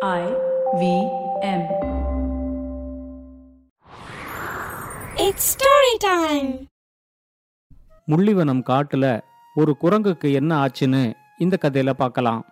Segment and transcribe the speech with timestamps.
[0.00, 0.24] I
[0.80, 0.82] V
[1.42, 1.62] M.
[5.16, 6.50] It's story time.
[8.08, 9.06] முள்ளிவனம் காட்டுல
[9.56, 11.02] ஒரு குரங்குக்கு என்ன ஆச்சுன்னு
[11.38, 12.42] இந்த கதையில பார்க்கலாம்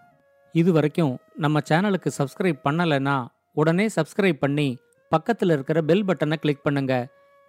[0.54, 3.16] இது வரைக்கும் நம்ம சேனலுக்கு சப்ஸ்கிரைப் பண்ணலைன்னா
[3.52, 4.68] உடனே சப்ஸ்கிரைப் பண்ணி
[5.12, 6.94] பக்கத்துல இருக்கிற பெல் பட்டனை கிளிக் பண்ணுங்க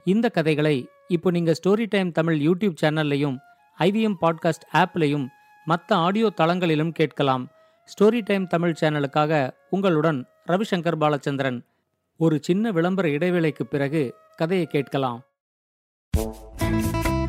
[0.06, 0.78] இந்த கதைகளை
[1.08, 3.38] இப்போ நீங்க ஸ்டோரி டைம் தமிழ் யூடியூப் சேனல்லையும்
[3.80, 5.28] ஐவிஎம் பாட்காஸ்ட் ஆப்லையும்
[5.68, 7.46] மற்ற ஆடியோ தளங்களிலும் கேட்கலாம்
[7.89, 9.33] ஸ்டோரி டைம் தமிழ் சேனலுக்காக
[9.71, 11.59] உங்களுடன் ரவிசங்கர் பாலச்சந்திரன்
[12.21, 14.05] ஒரு சின்ன விளம்பர இடைவேளைக்கு பிறகு
[14.37, 15.21] கதையை கேட்கலாம்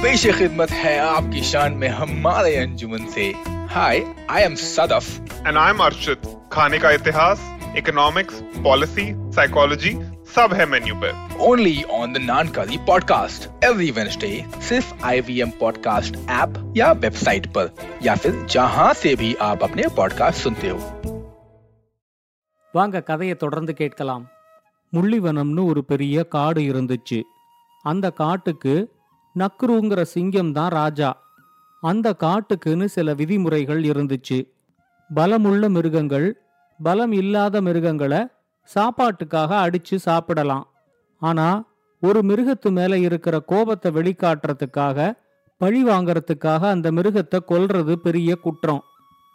[0.03, 3.25] पेश खिदमत है आपकी शान में हमारे अंजुमन से
[3.69, 3.97] hi
[4.29, 5.05] I am Sadaf
[5.47, 7.39] and I am Arshit खाने का इतिहास
[7.77, 9.93] इकोनॉमिक्स पॉलिसी साइकोलॉजी
[10.37, 11.11] सब है मेन्यू पे
[11.45, 14.29] only on the Naankari podcast every Wednesday
[14.61, 17.69] सिर्फ आईवीएम पॉडकास्ट ऐप या वेबसाइट पर
[18.03, 20.79] या फिर जहां से भी आप अपने पॉडकास्ट सुनते हो
[22.73, 24.23] வாங்க கதையை தொடர்ந்து கேட்கலாம்
[24.93, 27.19] முள்ளிவனம்னு ஒரு பெரிய காடு இருந்துச்சு
[27.85, 28.73] அந்த காட்டுக்கு
[29.35, 31.09] நக்ருங்கிற சிங்கம் தான் ராஜா
[31.83, 34.37] அந்த காட்டுக்குன்னு சில விதிமுறைகள் இருந்துச்சு
[35.09, 36.27] பலமுள்ள மிருகங்கள்
[36.79, 38.21] பலம் இல்லாத மிருகங்களை
[38.74, 40.66] சாப்பாட்டுக்காக அடிச்சு சாப்பிடலாம்.
[41.22, 41.64] ஆனா
[42.02, 45.12] ஒரு மிருகத்து மேல இருக்கிற கோபத்தை வெளிக்காட்டுறதுக்காக
[45.56, 48.82] பழி வாங்கறதுக்காக அந்த மிருகத்தை கொல்றது பெரிய குற்றம்.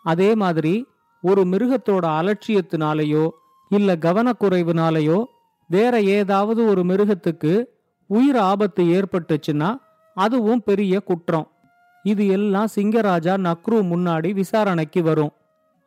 [0.04, 0.88] அதே மாதிரி
[1.22, 3.30] ஒரு மிருகத்தோட அலட்சியத்தினாலேயோ
[3.70, 5.24] இல்ல கவனக்குறைவுனாலேயோ
[5.70, 7.66] வேற ஏதாவது ஒரு மிருகத்துக்கு
[8.10, 9.70] உயிர் ஆபத்து ஏற்பட்டுச்சுன்னா
[10.18, 11.48] அதுவும் பெரிய குற்றம்.
[12.04, 15.34] இது எல்லாம் சிங்கராஜா நக்ரு முன்னாடி விசாரணைக்கு வரும்.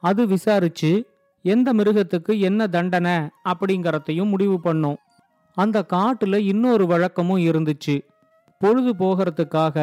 [0.03, 0.93] அது விசாரிச்சு
[1.53, 3.17] எந்த மிருகத்துக்கு என்ன தண்டனை
[3.51, 4.99] அப்படிங்கறதையும் முடிவு பண்ணும்.
[5.57, 7.97] அந்த காட்டுல இன்னொரு வழக்கமும் இருந்துச்சு.
[8.61, 9.77] பொழுது போகிறதுக்காக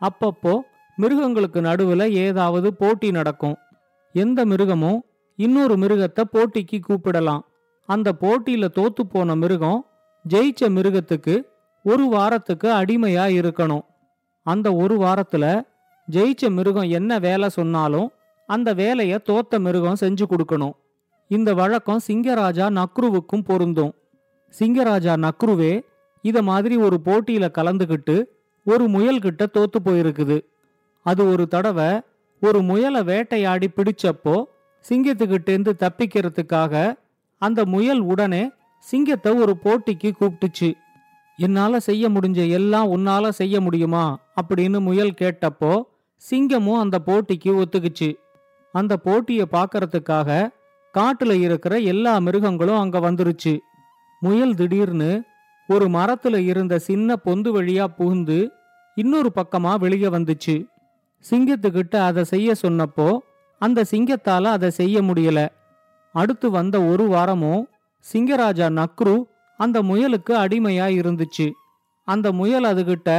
[0.00, 0.54] அப்பப்போ
[0.96, 3.56] மிருகங்களுக்கு நடுவுல ஏதாவது போட்டி நடக்கும்.
[4.14, 5.00] எந்த மிருகமும்
[5.38, 7.42] இன்னொரு மிருகத்தை போட்டிக்கு கூப்பிடலாம்.
[7.88, 9.80] அந்த போட்டியில தோத்து போன மிருகம்
[10.24, 11.34] ஜெயிச்ச மிருகத்துக்கு
[11.84, 13.84] ஒரு வாரத்துக்கு அடிமையா இருக்கணும்.
[14.46, 15.44] அந்த ஒரு வாரத்துல
[16.08, 18.08] ஜெயிச்ச மிருகம் என்ன வேலை சொன்னாலும்
[18.48, 20.74] அந்த வேலையை தோத்த மிருகம் செஞ்சு கொடுக்கணும்.
[21.28, 23.94] இந்த வழக்கம் சிங்கராஜா நக்ருவுக்கும் பொருந்தும்.
[24.58, 25.80] சிங்கராஜா நக்ருவே
[26.22, 28.24] இத மாதிரி ஒரு போட்டியில கலந்துகிட்டு
[28.64, 30.38] ஒரு முயல்கிட்ட தோத்து போயிருக்குது.
[31.02, 32.00] அது ஒரு தடவை
[32.40, 34.44] ஒரு முயலை வேட்டையாடி பிடிச்சப்போ
[34.88, 36.98] சிங்கத்துக்கிட்டேந்து தப்பிக்கிறதுக்காக
[37.38, 40.72] அந்த முயல் உடனே சிங்கத்தை ஒரு போட்டிக்கு கூப்பிட்டுச்சு.
[41.36, 44.18] என்னால செய்ய முடிஞ்ச எல்லாம் உன்னால செய்ய முடியுமா?
[44.42, 45.82] அப்படின்னு முயல் கேட்டப்போ
[46.30, 48.16] சிங்கமும் அந்த போட்டிக்கு ஒத்துக்குச்சு.
[48.72, 50.48] அந்த போட்டியை பார்க்கறதுக்காக
[50.96, 53.58] காட்டுல இருக்கிற எல்லா மிருகங்களும் அங்க வந்துருச்சு.
[54.22, 55.22] முயல் திடீர்னு
[55.68, 58.38] ஒரு மரத்துல இருந்த சின்ன பொந்து வழியா புகுந்து
[58.96, 60.54] இன்னொரு பக்கமா வெளியே வந்துச்சு.
[61.24, 63.18] சிங்கத்துக்கிட்ட அதை செய்ய சொன்னப்போ
[63.60, 65.40] அந்த சிங்கத்தால அதை செய்ய முடியல.
[66.14, 67.68] அடுத்து வந்த ஒரு வாரமும்
[68.12, 69.16] சிங்கராஜா நக்ரு
[69.60, 71.46] அந்த முயலுக்கு அடிமையா இருந்துச்சு.
[72.08, 73.10] அந்த முயல் அதுகிட்ட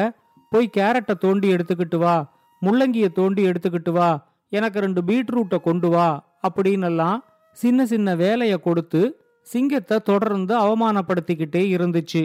[0.49, 2.15] போய் கேரட்டை தோண்டி எடுத்துக்கிட்டு வா
[2.61, 4.09] முள்ளங்கிய தோண்டி எடுத்துக்கிட்டு வா
[4.51, 6.07] எனக்கு ரெண்டு பீட்ரூட்டை கொண்டு வா
[6.47, 7.17] அப்படின்னெல்லாம்
[7.61, 9.01] சின்ன சின்ன வேலைய கொடுத்து
[9.47, 12.23] சிங்கத்தை தொடர்ந்து அவமானப்படுத்திக்கிட்டே இருந்துச்சு.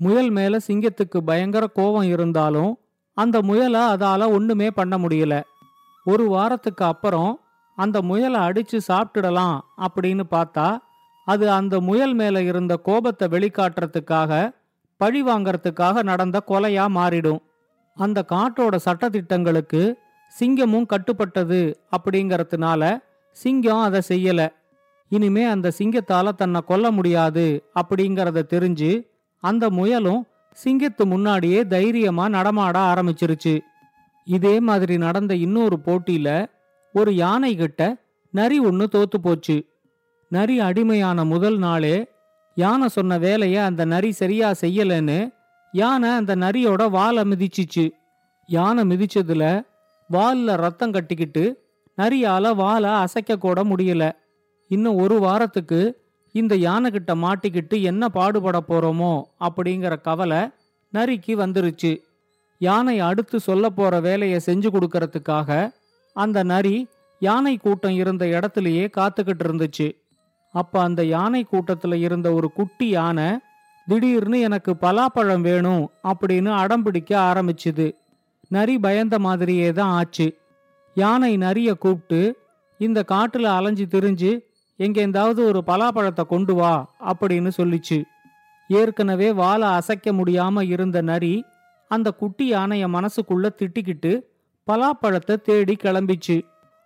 [0.00, 2.72] முயல் மேல சிங்கத்துக்கு பயங்கர கோபம் இருந்தாலும்
[3.16, 5.34] அந்த முயலை அதால ஒண்ணுமே பண்ண முடியல.
[6.06, 7.32] ஒரு வாரத்துக்கு அப்புறம்
[7.78, 10.68] அந்த முயலை அடிச்சு சாப்பிட்டுடலாம் அப்படின்னு பார்த்தா
[11.26, 14.32] அது அந்த முயல் மேல இருந்த கோபத்தை வெளிக்காட்டுறதுக்காக
[15.00, 17.42] பழி வாங்கறதுக்காக நடந்த கொலையா மாறிடும்.
[17.96, 19.82] அந்த காட்டோட சட்டத்திட்டங்களுக்கு
[20.32, 21.60] சிங்கமும் கட்டுப்பட்டது
[21.96, 22.82] அப்படிங்கறதுனால
[23.36, 24.46] சிங்கம் அதை செய்யலை.
[25.10, 27.44] இனிமே அந்த சிங்கத்தால தன்னை கொல்ல முடியாது
[27.80, 28.90] அப்படிங்கறத தெரிஞ்சு
[29.42, 30.22] அந்த முயலும்
[30.64, 33.54] சிங்கத்து முன்னாடியே தைரியமா நடமாட ஆரம்பிச்சிருச்சு.
[34.26, 36.28] இதே மாதிரி நடந்த இன்னொரு போட்டியில
[36.94, 37.80] ஒரு யானை கிட்ட
[38.34, 39.56] நரி ஒண்ணு தோத்து போச்சு.
[40.32, 41.96] நரி அடிமையான முதல் நாளே
[42.56, 45.18] யானை சொன்ன வேலைய அந்த நரி சரியா செய்யலன்னு
[45.74, 47.86] யானை அந்த நரியோட வாலை மிதிச்சிச்சு.
[48.48, 49.44] யானை மிதிச்சதுல
[50.10, 51.44] வாலில் ரத்தம் கட்டிக்கிட்டு
[51.98, 54.04] நரியால வாலை அசைக்க கூட முடியல.
[54.70, 55.80] இன்னும் ஒரு வாரத்துக்கு
[56.34, 60.40] இந்த யானை கிட்ட மாட்டிக்கிட்டு என்ன பாடுபட போறோமோ அப்படிங்கிற கவலை
[60.92, 61.92] நரிக்கு வந்துருச்சு.
[62.60, 65.50] யானை அடுத்து சொல்ல போற வேலையை செஞ்சு கொடுக்கறதுக்காக
[66.16, 66.76] அந்த நரி
[67.22, 69.88] யானை கூட்டம் இருந்த இடத்துலயே காத்துக்கிட்டு இருந்துச்சு.
[70.54, 73.28] அப்ப அந்த யானை கூட்டத்துல இருந்த ஒரு குட்டி யானை
[73.88, 77.86] திடீர்னு எனக்கு பலாப்பழம் வேணும் அப்படின்னு அடம் பிடிக்க ஆரம்பிச்சுது.
[78.48, 80.28] நரி பயந்த மாதிரியே தான் ஆச்சு.
[80.96, 82.20] யானை நரிய கூப்பிட்டு
[82.80, 84.30] இந்த காட்டுல அலைஞ்சு திரிஞ்சு
[84.80, 88.04] எங்கேந்தாவது ஒரு பலாப்பழத்தை கொண்டு வா அப்படின்னு சொல்லிச்சு.
[88.68, 91.44] ஏற்கனவே வாழை அசைக்க முடியாம இருந்த நரி
[91.90, 94.12] அந்த குட்டி யானைய மனசுக்குள்ள திட்டிக்கிட்டு
[94.68, 96.36] பலாப்பழத்தை தேடி கிளம்பிச்சு.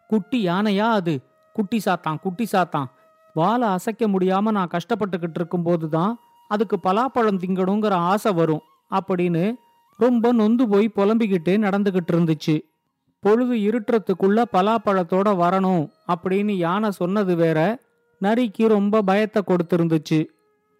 [0.09, 1.15] குட்டி யானையா அது?
[1.53, 2.89] குட்டி சாத்தான் குட்டி சாத்தான்.
[3.35, 6.19] வாழை அசைக்க முடியாம நான் கஷ்டப்பட்டுக்கிட்டு இருக்கும்போது தான்
[6.49, 9.55] அதுக்கு பலாப்பழம் திங்கணுங்கிற ஆசை வரும் அப்படின்னு
[9.99, 12.57] ரொம்ப நொந்து போய் புலம்பிக்கிட்டே நடந்துகிட்டு இருந்துச்சு.
[13.21, 17.59] பொழுது இருட்டுறதுக்குள்ள பலாப்பழத்தோட வரணும் அப்படின்னு யானை சொன்னது வேற
[18.25, 20.21] நரிக்கு ரொம்ப பயத்தை கொடுத்திருந்துச்சு.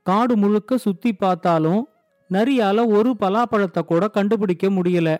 [0.07, 1.83] காடு முழுக்க சுத்தி பார்த்தாலும்
[2.31, 5.11] நரியால ஒரு பலாப்பழத்தை கூட கண்டுபிடிக்க முடியல.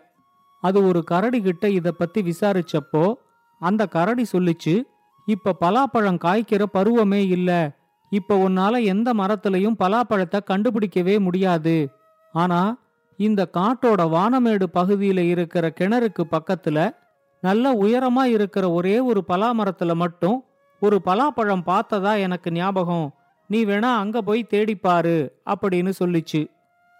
[0.63, 3.05] அது ஒரு கரடி கிட்ட இத பத்தி விசாரிச்சப்போ
[3.61, 4.75] அந்த கரடி சொல்லிச்சு
[5.27, 7.51] இப்ப பலாப்பழம் காய்க்கிற பருவமே இல்ல.
[8.13, 11.77] இப்ப உன்னால எந்த மரத்திலையும் பலாப்பழத்தை கண்டுபிடிக்கவே முடியாது.
[12.35, 12.61] ஆனா
[13.19, 16.79] இந்த காட்டோட வானமேடு பகுதியில இருக்கிற கிணறுக்கு பக்கத்துல
[17.43, 20.45] நல்ல உயரமா இருக்கிற ஒரே ஒரு பலாமரத்துல மட்டும்
[20.81, 23.15] ஒரு பலாப்பழம் பார்த்ததா எனக்கு ஞாபகம்.
[23.47, 26.47] நீ வேணா அங்க போய் தேடிப்பாரு அப்படின்னு சொல்லிச்சு.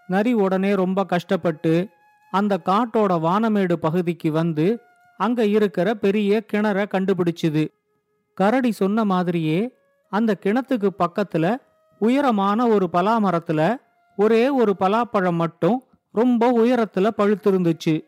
[0.07, 1.87] நரி உடனே ரொம்ப கஷ்டப்பட்டு
[2.31, 4.79] அந்த காட்டோட வானமேடு பகுதிக்கு வந்து
[5.17, 7.67] அங்க இருக்கிற பெரிய கிணற கண்டுபிடிச்சுது.
[8.33, 9.73] கரடி சொன்ன மாதிரியே
[10.09, 11.55] அந்த கிணத்துக்கு பக்கத்துல
[11.99, 13.75] உயரமான ஒரு பலாமரத்துல
[14.15, 18.03] ஒரே ஒரு பலாப்பழம் மட்டும் ரொம்ப உயரத்துல பழுத்திருந்துச்சு.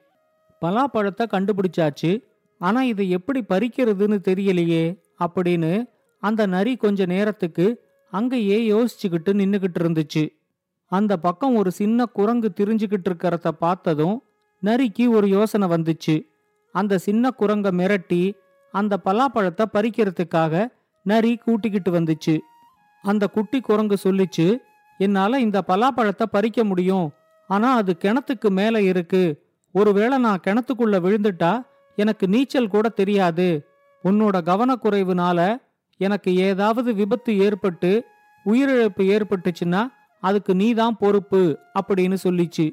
[0.61, 2.21] பலாப்பழத்தை கண்டுபிடிச்சாச்சு.
[2.59, 5.05] ஆனா இதை எப்படி பறிக்கிறதுன்னு தெரியலையே.
[5.19, 10.29] அப்படின்னு அந்த நரி கொஞ்ச நேரத்துக்கு அங்கேயே யோசிச்சுக்கிட்டு நின்னுகிட்டு இருந்துச்சு.
[10.85, 14.23] அந்த பக்கம் ஒரு சின்ன குரங்கு திரிஞ்சுக்கிட்டு இருக்கிறத பார்த்ததும்
[14.63, 16.27] நரிக்கு ஒரு யோசனை வந்துச்சு.
[16.71, 18.33] அந்த சின்ன குரங்க மிரட்டி
[18.71, 20.67] அந்த பலாப்பழத்தை பறிக்கிறதுக்காக
[21.03, 22.39] நரி கூட்டிக்கிட்டு வந்துச்சு.
[23.01, 24.57] அந்த குட்டி குரங்கு சொல்லிச்சு
[24.97, 27.11] என்னால இந்த பலாப்பழத்தை பறிக்க முடியும்.
[27.47, 29.45] ஆனா அது கிணத்துக்கு மேல இருக்கு.
[29.71, 31.65] ஒருவேளை நான் கிணத்துக்குள்ள விழுந்துட்டா
[31.95, 33.67] எனக்கு நீச்சல் கூட தெரியாது.
[34.03, 35.61] உன்னோட கவனக்குறைவுனால
[35.97, 38.05] எனக்கு ஏதாவது விபத்து ஏற்பட்டு
[38.45, 42.71] உயிரிழப்பு ஏற்பட்டுச்சுன்னா அதுக்கு நீதான் பொறுப்பு அப்படின்னு சொல்லிச்சு.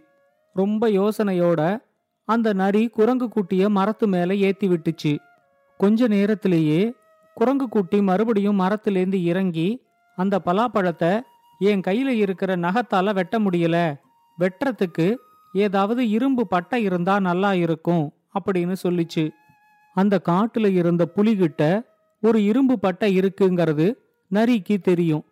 [0.55, 1.79] ரொம்ப யோசனையோட
[2.25, 5.19] அந்த நரி குரங்கு குட்டிய மரத்து மேல ஏத்தி விட்டுச்சு.
[5.77, 6.95] கொஞ்ச நேரத்திலேயே
[7.35, 9.83] குரங்கு குட்டி மறுபடியும் மரத்திலேந்து இறங்கி
[10.17, 11.21] அந்த பலாப்பழத்தை
[11.59, 14.01] என் கையில இருக்கிற நகத்தால வெட்ட முடியல.
[14.41, 15.17] வெட்டுறதுக்கு
[15.53, 19.31] ஏதாவது இரும்பு பட்டை இருந்தா நல்லா இருக்கும் அப்படின்னு சொல்லிச்சு.
[19.97, 21.63] அந்த காட்டுல இருந்த புலிகிட்ட
[22.23, 23.87] ஒரு இரும்பு பட்டை இருக்குங்கிறது
[24.31, 25.25] நரிக்கு தெரியும்.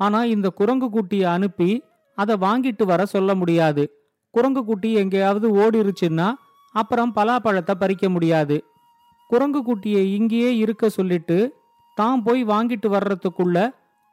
[0.00, 1.70] ஆனா இந்த குரங்கு குட்டியை அனுப்பி
[2.18, 3.84] அதை வாங்கிட்டு வர சொல்ல முடியாது.
[4.34, 6.28] குரங்கு குட்டி எங்கேயாவது ஓடிருச்சுன்னா
[6.74, 8.56] அப்புறம் பலாப்பழத்தை பறிக்க முடியாது.
[9.30, 11.38] குரங்கு குட்டியை இங்கேயே இருக்க சொல்லிட்டு
[11.98, 13.58] தான் போய் வாங்கிட்டு வர்றதுக்குள்ள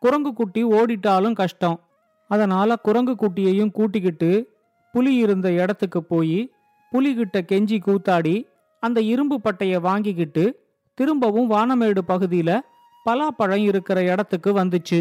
[0.03, 1.77] குரங்கு குட்டி ஓடிட்டாலும் கஷ்டம்.
[2.29, 4.31] அதனால குரங்கு குட்டியையும் கூட்டிக்கிட்டு
[4.93, 6.39] புலி இருந்த இடத்துக்கு போய்
[6.91, 8.35] புலிகிட்ட கெஞ்சி கூத்தாடி
[8.87, 10.43] அந்த இரும்பு பட்டைய வாங்கிக்கிட்டு
[10.97, 12.59] திரும்பவும் வானமேடு பகுதியில
[13.05, 14.99] பலாப்பழம் இருக்கிற இடத்துக்கு வந்துச்சு.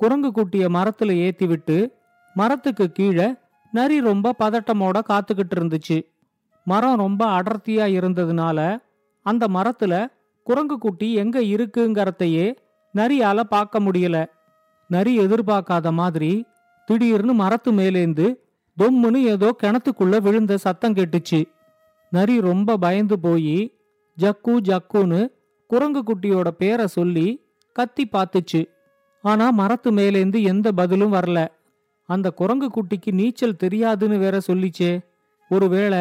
[0.00, 1.76] குரங்கு குட்டிய மரத்துல ஏத்தி விட்டு
[2.34, 3.28] மரத்துக்கு கீழே
[3.72, 5.98] நரி ரொம்ப பதட்டமோட காத்துக்கிட்டு இருந்துச்சு.
[6.66, 8.58] மரம் ரொம்ப அடர்த்தியா இருந்ததுனால
[9.26, 9.94] அந்த மரத்துல
[10.46, 12.46] குரங்கு குட்டி எங்க இருக்குங்கறதையே
[12.94, 14.16] நரியால பார்க்க முடியல.
[14.90, 16.32] நரி எதிர்பார்க்காத மாதிரி
[16.88, 18.26] திடீர்னு மரத்து மேலேந்து
[18.76, 21.40] தொம்முன்னு ஏதோ கிணத்துக்குள்ள விழுந்த சத்தம் கேட்டுச்சு.
[22.10, 23.74] நரி ரொம்ப பயந்து போய்
[24.18, 25.32] ஜக்கு ஜக்குன்னு
[25.66, 27.42] குரங்கு குட்டியோட பேரை சொல்லி
[27.72, 28.68] கத்தி பார்த்துச்சு.
[29.22, 31.48] ஆனா மரத்து மேலேந்து எந்த பதிலும் வரல.
[32.06, 34.98] அந்த குரங்கு குட்டிக்கு நீச்சல் தெரியாதுன்னு வேற சொல்லிச்சே.
[35.48, 35.98] ஒருவேளை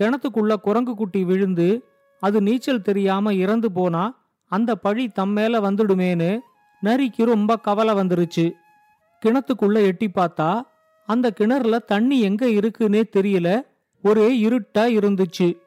[0.00, 1.82] கிணத்துக்குள்ள குரங்கு குட்டி விழுந்து
[2.20, 6.38] அது நீச்சல் தெரியாம இறந்து போனா அந்த பழி தம்மேல வந்துடுமேன்னு
[6.82, 8.52] நரிக்கு ரொம்ப கவலை வந்துருச்சு.
[9.22, 10.62] கிணத்துக்குள்ள எட்டி பார்த்தா
[11.06, 13.60] அந்த கிணறுல தண்ணி எங்க இருக்குன்னே தெரியல.
[14.06, 15.58] ஒரே இருட்டா இருந்துச்சு.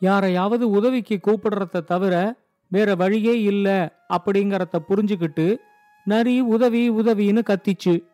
[0.00, 5.56] யாரையாவது உதவிக்கு கூப்பிடுறத தவிர வேற வழியே இல்ல அப்படிங்கறத புரிஞ்சுக்கிட்டு
[6.04, 8.04] நரி உதவி உதவின்னு கத்திச்சு.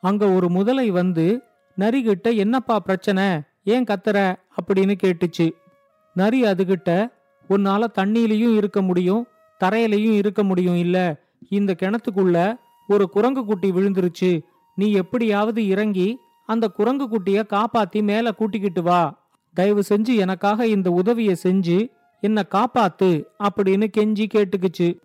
[0.00, 1.40] அங்க ஒரு முதலை வந்து
[1.78, 3.24] நரிகிட்ட என்னப்பா பிரச்சனை?
[3.64, 4.34] ஏன் கத்துற?
[4.62, 5.50] அப்படின்னு கேட்டுச்சு.
[6.14, 7.12] நரி அதுகிட்ட
[7.48, 9.26] உன்னால தண்ணியிலையும் இருக்க முடியும்
[9.64, 11.20] தரையிலையும் இருக்க முடியும் இல்ல.
[11.50, 14.42] இந்த கிணத்துக்குள்ள ஒரு குரங்கு குட்டி விழுந்துருச்சு.
[14.74, 19.22] நீ எப்படியாவது இறங்கி அந்த குரங்கு குட்டிய காப்பாத்தி மேல கூட்டிக்கிட்டு வா.
[19.54, 25.00] தயவு செஞ்சு எனக்காக இந்த உதவிய செஞ்சு என்ன காப்பாத்து அப்படின்னு கெஞ்சி கேட்டுக்குச்சு.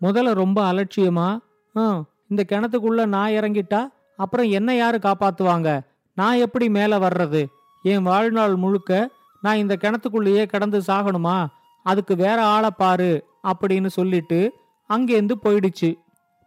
[0.00, 1.38] முதல்ல ரொம்ப அலட்சியமா
[1.76, 3.88] "ஆ, இந்த கிணத்துக்குள்ள நான் இறங்கிட்டா?
[4.16, 5.80] அப்புறம் என்ன யாரு காப்பாத்துவாங்க?
[6.14, 7.46] நான் எப்படி மேல வர்றது?
[7.82, 9.10] என் வாழ்நாள் முழுக்க
[9.42, 11.46] நான் இந்த கிணத்துக்குள்ளேயே கிடந்து சாகணுமா?
[11.82, 14.52] அதுக்கு வேற ஆளை பாரு அப்படின்னு சொல்லிட்டு
[14.88, 15.98] அங்கேருந்து போயிடுச்சு.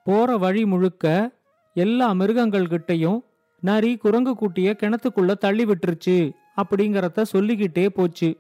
[0.04, 1.32] போற வழி முழுக்க
[1.74, 3.20] எல்லா மிருகங்கள்கிட்டையும்
[3.64, 8.38] நரி குரங்கு குட்டிய கிணத்துக்குள்ள தள்ளி விட்டுருச்சு அப்படிங்கறத சொல்லிக்கிட்டே போச்சு.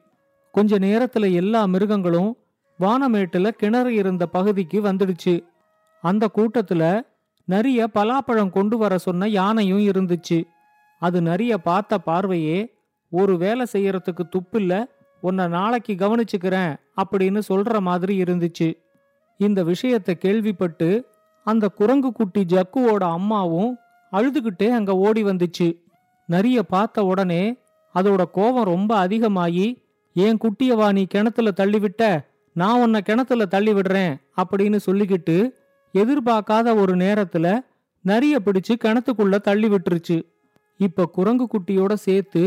[0.51, 2.37] கொஞ்ச நேரத்துல எல்லா மிருகங்களும்
[2.79, 5.43] வானமேட்டுல கிணறு இருந்த பகுதிக்கு வந்துடுச்சு.
[6.01, 7.01] அந்த கூட்டத்துல
[7.49, 10.43] நரிய பலாப்பழம் கொண்டு வர சொன்ன யானையும் இருந்துச்சு.
[10.99, 12.73] அது நரிய பார்த்த பார்வையே
[13.09, 14.85] ஒரு வேலை செய்யறதுக்கு துப்பில்ல
[15.21, 18.69] உன்னை நாளைக்கு கவனிச்சுக்கிறேன் அப்படின்னு சொல்ற மாதிரி இருந்துச்சு.
[19.37, 20.89] இந்த விஷயத்தை கேள்விப்பட்டு
[21.43, 23.77] அந்த குரங்கு குட்டி ஜக்குவோட அம்மாவும்
[24.13, 25.81] அழுதுகிட்டே அங்க ஓடி வந்துச்சு.
[26.29, 27.57] நரிய பார்த்த உடனே
[27.95, 32.19] அதோட கோபம் ரொம்ப அதிகமாயி என் குட்டியவா நீ கிணத்துல தள்ளிவிட்ட?
[32.53, 35.49] நான் உன்னை கிணத்துல தள்ளி விடுறேன் அப்படின்னு சொல்லிக்கிட்டு
[35.93, 37.59] எதிர்பார்க்காத ஒரு நேரத்துல
[38.05, 40.23] நரிய பிடிச்சு கிணத்துக்குள்ள தள்ளி விட்டுருச்சு
[40.77, 42.43] இப்ப குரங்கு குட்டியோட சேர்த்து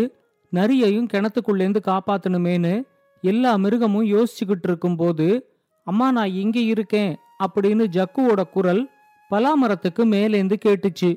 [0.52, 2.82] நரியையும் கிணத்துக்குள்ளேந்து காப்பாத்தணுமேனு
[3.20, 8.90] எல்லா மிருகமும் யோசிச்சுக்கிட்டு இருக்கும்போது அம்மா நான் இங்கே இருக்கேன் அப்படின்னு ஜக்குவோட குரல்
[9.30, 11.10] பலாமரத்துக்கு மேலேந்து கேட்டுச்சு.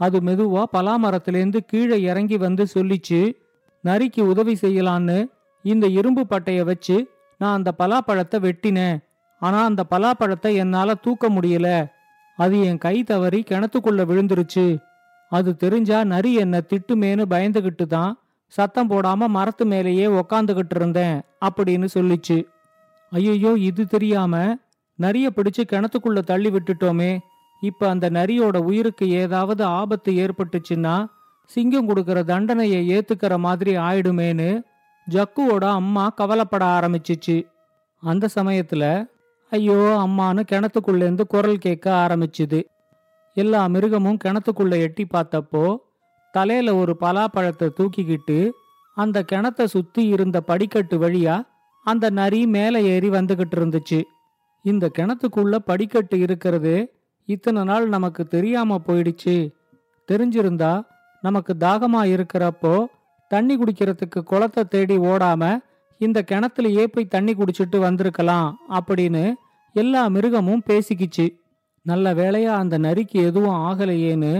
[0.00, 3.20] அது மெதுவா பலாமரத்திலேருந்து கீழே இறங்கி வந்து சொல்லிச்சு
[3.84, 5.18] நரிக்கு உதவி செய்யலான்னு
[5.64, 6.96] இந்த இரும்பு பட்டைய வச்சு
[7.40, 8.98] நான் அந்த பலாப்பழத்தை வெட்டினேன்.
[9.42, 11.68] ஆனா அந்த பலாப்பழத்தை என்னால தூக்க முடியல.
[12.38, 14.66] அது என் கை தவறி கிணத்துக்குள்ள விழுந்துருச்சு.
[15.32, 18.12] அது தெரிஞ்சா நரி என்ன திட்டுமேனு பயந்துகிட்டு தான்
[18.52, 22.38] சத்தம் போடாம மரத்து மேலேயே உக்காந்துகிட்டு இருந்தேன் அப்படின்னு சொல்லிச்சு.
[23.12, 24.34] ஐயோ இது தெரியாம
[24.98, 27.12] நரிய பிடிச்சு கிணத்துக்குள்ள தள்ளி விட்டுட்டோமே.
[27.60, 31.06] இப்ப அந்த நரியோட உயிருக்கு ஏதாவது ஆபத்து ஏற்பட்டுச்சுன்னா
[31.46, 34.60] சிங்கம் கொடுக்கற தண்டனையை ஏத்துக்கிற மாதிரி ஆயிடுமேன்னு
[35.06, 37.46] ஜக்குவோட அம்மா கவலைப்பட ஆரம்பிச்சிச்சு.
[38.00, 39.10] அந்த சமயத்துல
[39.50, 42.60] ஐயோ அம்மான்னு கிணத்துக்குள்ளேருந்து குரல் கேட்க ஆரம்பிச்சுது.
[43.34, 45.76] எல்லா மிருகமும் கிணத்துக்குள்ள எட்டி பார்த்தப்போ
[46.32, 48.50] தலையில ஒரு பலாப்பழத்தை தூக்கிக்கிட்டு
[48.94, 51.42] அந்த கிணத்தை சுத்தி இருந்த படிக்கட்டு வழியா
[51.82, 54.02] அந்த நரி மேலே ஏறி வந்துகிட்டு இருந்துச்சு.
[54.62, 56.95] இந்த கிணத்துக்குள்ள படிக்கட்டு இருக்கிறது
[57.28, 59.36] இத்தனை நாள் நமக்கு தெரியாம போயிடுச்சு.
[60.08, 60.72] தெரிஞ்சிருந்தா
[61.22, 62.74] நமக்கு தாகமா இருக்கிறப்போ
[63.30, 65.42] தண்ணி குடிக்கிறதுக்கு குளத்தை தேடி ஓடாம
[66.00, 69.24] இந்த கிணத்துலயே போய் தண்ணி குடிச்சிட்டு வந்திருக்கலாம் அப்படின்னு
[69.72, 71.26] எல்லா மிருகமும் பேசிக்கிச்சு.
[71.86, 74.34] நல்ல வேளையா அந்த நரிக்கு எதுவும் ஆகலையேன்னு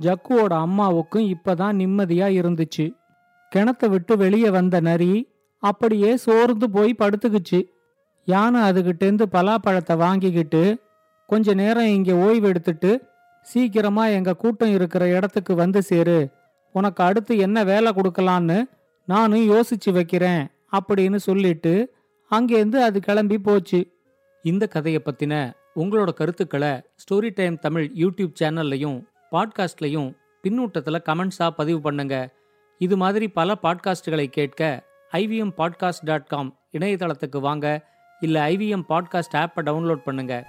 [0.00, 2.86] ஜக்குவோட அம்மாவுக்கும் இப்பதான் நிம்மதியா இருந்துச்சு.
[3.52, 5.12] கிணத்தை விட்டு வெளியே வந்த நரி
[5.62, 7.60] அப்படியே சோர்ந்து போய் படுத்துக்குச்சு.
[8.28, 10.62] யானை அதுகிட்டேந்து பலாப்பழத்தை வாங்கிக்கிட்டு
[11.26, 12.90] கொஞ்ச நேரம் இங்கே ஓய்வு எடுத்துட்டு
[13.42, 16.28] சீக்கிரமா எங்க கூட்டம் இருக்கிற இடத்துக்கு வந்து சேரு.
[16.72, 18.58] உனக்கு அடுத்து என்ன வேலை கொடுக்கலான்னு
[19.06, 21.94] நானும் யோசிச்சு வைக்கிறேன் அப்படின்னு சொல்லிட்டு
[22.30, 23.80] அங்கேருந்து அது கிளம்பி போச்சு.
[24.42, 28.98] இந்த கதையை பத்தின உங்களோட கருத்துக்களை ஸ்டோரி டைம் தமிழ் யூடியூப் சேனல்லையும்
[29.32, 30.10] பாட்காஸ்ட்லையும்
[30.42, 32.34] பின்னூட்டத்தில் கமெண்ட்ஸா பதிவு பண்ணுங்க.
[32.78, 37.66] இது மாதிரி பல பாட்காஸ்டுகளை கேட்க ஐவிஎம் பாட்காஸ்ட் டாட் காம் இணையதளத்துக்கு வாங்க.
[38.20, 40.44] இல்லை ஐவிஎம் பாட்காஸ்ட் ஆப்பை டவுன்லோட் பண்ணுங்கள்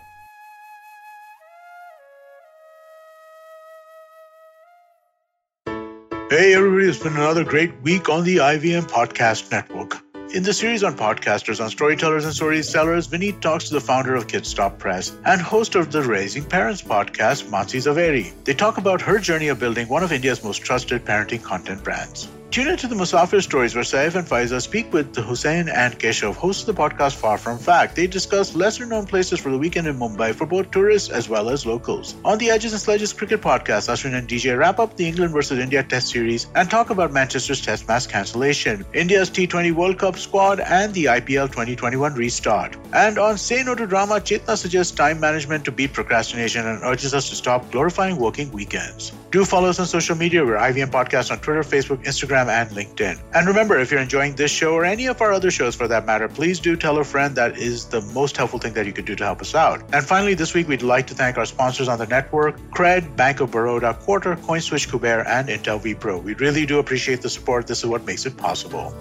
[6.28, 10.02] Hey everybody, it's been another great week on the IVM Podcast Network.
[10.34, 14.26] In the series on podcasters, on storytellers and storytellers, Vineet talks to the founder of
[14.26, 18.34] Kidstop Press and host of the Raising Parents podcast, Matsi Zaveri.
[18.44, 22.28] They talk about her journey of building one of India's most trusted parenting content brands.
[22.56, 26.66] Tune into the Musafir stories where Saif and Faiza speak with Hussein and Keshav, hosts
[26.66, 27.98] of the podcast Far From Fact.
[27.98, 31.50] They discuss lesser known places for the weekend in Mumbai for both tourists as well
[31.50, 32.16] as locals.
[32.24, 35.60] On the Edges and Sledges cricket podcast, Ashwin and DJ wrap up the England versus
[35.60, 40.62] India Test series and talk about Manchester's Test match cancellation, India's T20 World Cup squad,
[40.62, 42.78] and the IPL 2021 restart.
[42.94, 47.14] And on Say No to Drama, Chetna suggests time management to beat procrastination and urges
[47.14, 49.12] us to stop glorifying working weekends.
[49.32, 50.46] Do follow us on social media.
[50.46, 52.02] We're IVM Podcast on Twitter, Facebook,
[52.46, 53.22] Instagram, and LinkedIn.
[53.34, 56.06] And remember, if you're enjoying this show or any of our other shows for that
[56.06, 59.06] matter, please do tell a friend that is the most helpful thing that you could
[59.06, 59.82] do to help us out.
[59.94, 63.40] And finally, this week, we'd like to thank our sponsors on the network Cred, Bank
[63.40, 66.22] of Baroda, Quarter, CoinSwitch, Kuber, and Intel vPro.
[66.22, 67.68] We really do appreciate the support.
[67.68, 68.94] This is what makes it possible.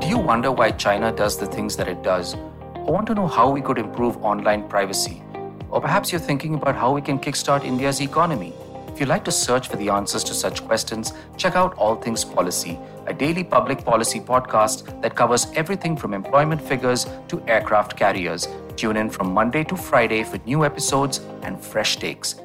[0.00, 2.34] Do you wonder why China does the things that it does?
[2.34, 5.22] Or want to know how we could improve online privacy?
[5.68, 8.52] Or perhaps you're thinking about how we can kickstart India's economy?
[9.00, 12.22] If you'd like to search for the answers to such questions, check out All Things
[12.22, 18.46] Policy, a daily public policy podcast that covers everything from employment figures to aircraft carriers.
[18.76, 22.42] Tune in from Monday to Friday for new episodes and fresh takes.